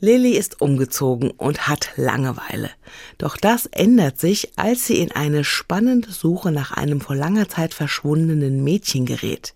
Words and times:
Lilly 0.00 0.36
ist 0.36 0.60
umgezogen 0.60 1.30
und 1.32 1.66
hat 1.66 1.90
Langeweile. 1.96 2.70
Doch 3.18 3.36
das 3.36 3.66
ändert 3.66 4.20
sich, 4.20 4.52
als 4.56 4.86
sie 4.86 4.98
in 4.98 5.10
eine 5.10 5.42
spannende 5.42 6.12
Suche 6.12 6.52
nach 6.52 6.72
einem 6.72 7.00
vor 7.00 7.16
langer 7.16 7.48
Zeit 7.48 7.74
verschwundenen 7.74 8.62
Mädchen 8.62 9.06
gerät. 9.06 9.54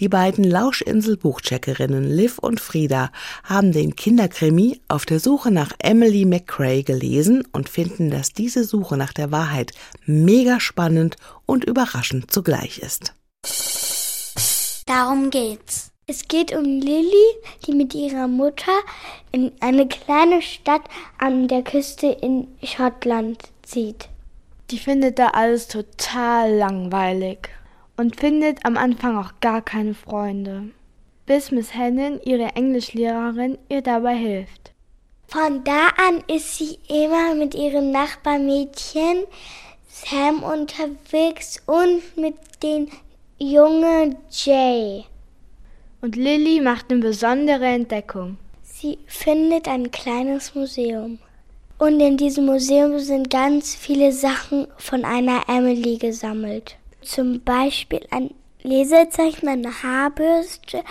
Die 0.00 0.08
beiden 0.08 0.44
Lauschinsel-Buchcheckerinnen 0.44 2.04
Liv 2.04 2.38
und 2.38 2.60
Frieda 2.60 3.12
haben 3.42 3.72
den 3.72 3.94
Kinderkrimi 3.94 4.80
auf 4.88 5.04
der 5.04 5.20
Suche 5.20 5.50
nach 5.50 5.72
Emily 5.78 6.24
McCrae 6.24 6.82
gelesen 6.82 7.44
und 7.52 7.68
finden, 7.68 8.10
dass 8.10 8.32
diese 8.32 8.64
Suche 8.64 8.96
nach 8.96 9.12
der 9.12 9.32
Wahrheit 9.32 9.72
mega 10.06 10.60
spannend 10.60 11.16
und 11.44 11.64
überraschend 11.64 12.30
zugleich 12.30 12.78
ist. 12.78 13.12
Darum 14.86 15.30
geht's. 15.30 15.93
Es 16.06 16.28
geht 16.28 16.54
um 16.54 16.64
Lilly, 16.64 17.34
die 17.66 17.72
mit 17.72 17.94
ihrer 17.94 18.28
Mutter 18.28 18.78
in 19.32 19.52
eine 19.60 19.88
kleine 19.88 20.42
Stadt 20.42 20.82
an 21.16 21.48
der 21.48 21.62
Küste 21.62 22.08
in 22.08 22.46
Schottland 22.62 23.38
zieht. 23.62 24.10
Die 24.70 24.76
findet 24.78 25.18
da 25.18 25.28
alles 25.28 25.66
total 25.66 26.52
langweilig 26.52 27.48
und 27.96 28.16
findet 28.16 28.66
am 28.66 28.76
Anfang 28.76 29.16
auch 29.16 29.32
gar 29.40 29.62
keine 29.62 29.94
Freunde, 29.94 30.72
bis 31.24 31.50
Miss 31.50 31.74
Hannon, 31.74 32.20
ihre 32.22 32.54
Englischlehrerin, 32.54 33.56
ihr 33.70 33.80
dabei 33.80 34.14
hilft. 34.14 34.72
Von 35.26 35.64
da 35.64 35.88
an 36.06 36.22
ist 36.28 36.58
sie 36.58 36.78
immer 36.86 37.34
mit 37.34 37.54
ihrem 37.54 37.90
Nachbarmädchen 37.92 39.24
Sam 39.88 40.42
unterwegs 40.42 41.62
und 41.64 42.02
mit 42.18 42.36
den 42.62 42.90
Jungen 43.38 44.16
Jay. 44.30 45.06
Und 46.04 46.16
Lilly 46.16 46.60
macht 46.60 46.90
eine 46.92 47.00
besondere 47.00 47.64
Entdeckung. 47.64 48.36
Sie 48.62 48.98
findet 49.06 49.66
ein 49.66 49.90
kleines 49.90 50.54
Museum. 50.54 51.18
Und 51.78 51.98
in 51.98 52.18
diesem 52.18 52.44
Museum 52.44 52.98
sind 52.98 53.30
ganz 53.30 53.74
viele 53.74 54.12
Sachen 54.12 54.66
von 54.76 55.06
einer 55.06 55.48
Emily 55.48 55.96
gesammelt. 55.96 56.76
Zum 57.00 57.40
Beispiel 57.40 58.06
ein 58.10 58.34
Lesezeichen, 58.62 59.48
eine 59.48 59.82
Haarbürste 59.82 60.84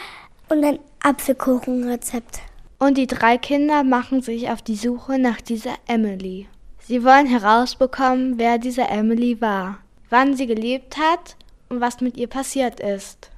und 0.49 0.63
ein 0.63 0.79
Apfelkuchenrezept. 1.03 2.39
Und 2.79 2.97
die 2.97 3.05
drei 3.05 3.37
Kinder 3.37 3.83
machen 3.83 4.23
sich 4.23 4.49
auf 4.49 4.63
die 4.63 4.75
Suche 4.75 5.19
nach 5.19 5.41
dieser 5.41 5.75
Emily. 5.85 6.47
Sie 6.79 7.03
wollen 7.03 7.27
herausbekommen, 7.27 8.39
wer 8.39 8.57
diese 8.57 8.85
Emily 8.85 9.39
war, 9.39 9.77
wann 10.09 10.35
sie 10.35 10.47
gelebt 10.47 10.97
hat 10.97 11.35
und 11.69 11.81
was 11.81 12.01
mit 12.01 12.17
ihr 12.17 12.27
passiert 12.27 12.79
ist. 12.79 13.29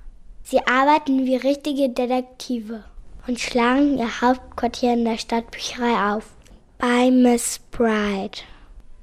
Sie 0.47 0.59
arbeiten 0.67 1.25
wie 1.25 1.37
richtige 1.37 1.89
Detektive 1.89 2.83
und 3.25 3.39
schlagen 3.39 3.97
ihr 3.97 4.21
Hauptquartier 4.21 4.93
in 4.93 5.03
der 5.03 5.17
Stadtbücherei 5.17 6.13
auf. 6.13 6.25
Bei 6.77 7.09
Miss 7.09 7.59
Bride. 7.71 8.37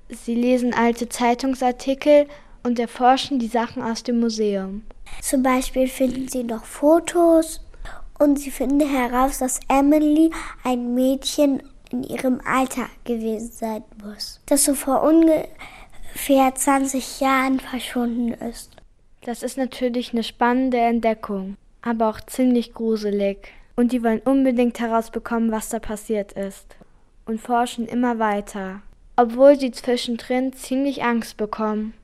Sie 0.08 0.36
lesen 0.36 0.72
alte 0.72 1.08
Zeitungsartikel 1.08 2.28
und 2.62 2.78
erforschen 2.78 3.40
die 3.40 3.48
Sachen 3.48 3.82
aus 3.82 4.04
dem 4.04 4.20
Museum. 4.20 4.84
Zum 5.20 5.42
Beispiel 5.42 5.88
finden 5.88 6.28
sie 6.28 6.44
noch 6.44 6.64
Fotos 6.64 7.60
und 8.20 8.38
sie 8.38 8.52
finden 8.52 8.88
heraus, 8.88 9.38
dass 9.38 9.58
Emily 9.66 10.30
ein 10.62 10.94
Mädchen 10.94 11.60
in 11.90 12.04
ihrem 12.04 12.40
Alter 12.46 12.86
gewesen 13.02 13.50
sein 13.50 13.82
muss, 14.00 14.40
das 14.46 14.64
so 14.64 14.74
vor 14.74 15.02
ungefähr 15.02 16.54
20 16.54 17.18
Jahren 17.18 17.58
verschwunden 17.58 18.32
ist. 18.34 18.76
Das 19.24 19.44
ist 19.44 19.56
natürlich 19.56 20.12
eine 20.12 20.24
spannende 20.24 20.78
Entdeckung, 20.78 21.56
aber 21.80 22.10
auch 22.10 22.20
ziemlich 22.20 22.74
gruselig. 22.74 23.48
Und 23.76 23.92
die 23.92 24.02
wollen 24.02 24.20
unbedingt 24.20 24.80
herausbekommen, 24.80 25.52
was 25.52 25.68
da 25.68 25.78
passiert 25.78 26.32
ist. 26.32 26.76
Und 27.24 27.40
forschen 27.40 27.86
immer 27.86 28.18
weiter, 28.18 28.82
obwohl 29.16 29.58
sie 29.58 29.70
zwischendrin 29.70 30.52
ziemlich 30.52 31.04
Angst 31.04 31.36
bekommen. 31.36 31.94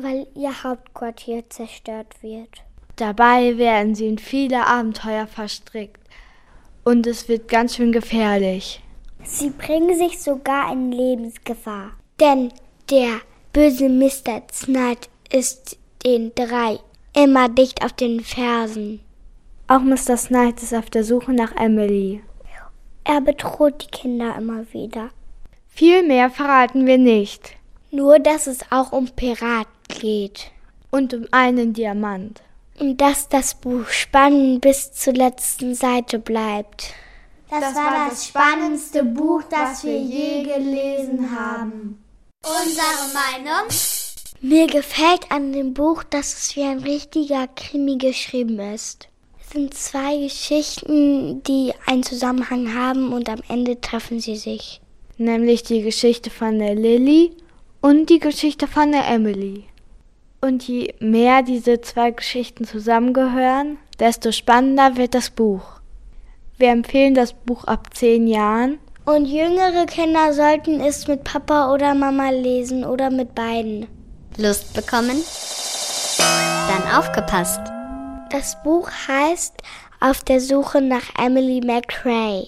Weil 0.00 0.26
ihr 0.34 0.64
Hauptquartier 0.64 1.48
zerstört 1.50 2.22
wird. 2.22 2.62
Dabei 2.96 3.58
werden 3.58 3.94
sie 3.94 4.06
in 4.06 4.18
viele 4.18 4.66
Abenteuer 4.66 5.26
verstrickt. 5.26 6.00
Und 6.84 7.06
es 7.06 7.28
wird 7.28 7.48
ganz 7.48 7.76
schön 7.76 7.92
gefährlich. 7.92 8.82
Sie 9.22 9.50
bringen 9.50 9.96
sich 9.96 10.20
sogar 10.20 10.72
in 10.72 10.90
Lebensgefahr. 10.90 11.92
Denn 12.18 12.52
der 12.90 13.20
böse 13.52 13.88
Mr. 13.88 14.42
Snight 14.50 15.08
ist 15.30 15.78
den 16.04 16.34
drei 16.34 16.78
immer 17.14 17.48
dicht 17.48 17.84
auf 17.84 17.92
den 17.92 18.20
Fersen. 18.20 19.00
Auch 19.68 19.80
Mr. 19.80 20.16
Snight 20.16 20.62
ist 20.62 20.74
auf 20.74 20.90
der 20.90 21.04
Suche 21.04 21.32
nach 21.32 21.54
Emily. 21.56 22.22
Er 23.04 23.20
bedroht 23.20 23.82
die 23.82 23.90
Kinder 23.90 24.36
immer 24.36 24.64
wieder. 24.72 25.10
Viel 25.68 26.02
mehr 26.06 26.30
verraten 26.30 26.86
wir 26.86 26.98
nicht. 26.98 27.56
Nur, 27.90 28.18
dass 28.18 28.46
es 28.46 28.60
auch 28.70 28.92
um 28.92 29.08
Piraten 29.08 29.72
geht. 29.88 30.50
Und 30.90 31.14
um 31.14 31.26
einen 31.30 31.72
Diamant. 31.72 32.42
Und 32.78 33.00
dass 33.00 33.28
das 33.28 33.54
Buch 33.54 33.88
spannend 33.88 34.60
bis 34.60 34.92
zur 34.92 35.14
letzten 35.14 35.74
Seite 35.74 36.18
bleibt. 36.18 36.94
Das 37.50 37.74
war 37.74 38.08
das 38.08 38.26
spannendste 38.26 39.04
Buch, 39.04 39.42
das 39.50 39.84
wir 39.84 39.98
je 39.98 40.42
gelesen 40.42 41.28
haben. 41.38 42.02
Unsere 42.44 43.12
Meinung? 43.12 43.68
Mir 44.44 44.66
gefällt 44.66 45.30
an 45.30 45.52
dem 45.52 45.72
Buch, 45.72 46.02
dass 46.02 46.32
es 46.32 46.56
wie 46.56 46.64
ein 46.64 46.80
richtiger 46.80 47.46
Krimi 47.46 47.96
geschrieben 47.96 48.58
ist. 48.58 49.06
Es 49.40 49.50
sind 49.50 49.72
zwei 49.72 50.16
Geschichten, 50.16 51.44
die 51.44 51.72
einen 51.86 52.02
Zusammenhang 52.02 52.74
haben 52.74 53.12
und 53.12 53.28
am 53.28 53.38
Ende 53.48 53.80
treffen 53.80 54.18
sie 54.18 54.34
sich. 54.34 54.80
Nämlich 55.16 55.62
die 55.62 55.82
Geschichte 55.82 56.28
von 56.28 56.58
der 56.58 56.74
Lilly 56.74 57.30
und 57.80 58.10
die 58.10 58.18
Geschichte 58.18 58.66
von 58.66 58.90
der 58.90 59.06
Emily. 59.06 59.62
Und 60.40 60.66
je 60.66 60.92
mehr 60.98 61.44
diese 61.44 61.80
zwei 61.80 62.10
Geschichten 62.10 62.64
zusammengehören, 62.64 63.78
desto 64.00 64.32
spannender 64.32 64.96
wird 64.96 65.14
das 65.14 65.30
Buch. 65.30 65.62
Wir 66.58 66.70
empfehlen 66.70 67.14
das 67.14 67.32
Buch 67.32 67.62
ab 67.62 67.94
zehn 67.94 68.26
Jahren. 68.26 68.80
Und 69.04 69.26
jüngere 69.26 69.86
Kinder 69.86 70.32
sollten 70.32 70.80
es 70.80 71.06
mit 71.06 71.22
Papa 71.22 71.72
oder 71.72 71.94
Mama 71.94 72.30
lesen 72.30 72.84
oder 72.84 73.08
mit 73.08 73.36
beiden. 73.36 73.86
Lust 74.36 74.72
bekommen? 74.74 75.22
Dann 76.18 76.96
aufgepasst. 76.96 77.60
Das 78.30 78.56
Buch 78.62 78.90
heißt 79.08 79.54
Auf 80.00 80.24
der 80.24 80.40
Suche 80.40 80.80
nach 80.80 81.04
Emily 81.18 81.60
McRae. 81.64 82.46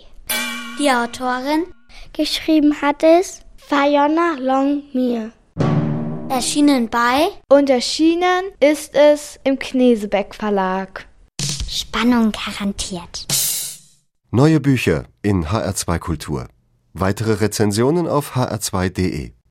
Die 0.78 0.90
Autorin? 0.90 1.66
Geschrieben 2.12 2.80
hat 2.80 3.02
es 3.02 3.42
Fiona 3.56 4.36
Longmire. 4.38 5.32
Erschienen 6.28 6.88
bei? 6.88 7.28
Und 7.48 7.70
erschienen 7.70 8.44
ist 8.58 8.94
es 8.94 9.38
im 9.44 9.58
Knesebeck 9.58 10.34
Verlag. 10.34 11.06
Spannung 11.68 12.32
garantiert. 12.32 13.26
Neue 14.30 14.58
Bücher 14.58 15.04
in 15.22 15.46
HR2 15.46 15.98
Kultur. 15.98 16.48
Weitere 16.92 17.34
Rezensionen 17.34 18.08
auf 18.08 18.36
hr2.de. 18.36 19.34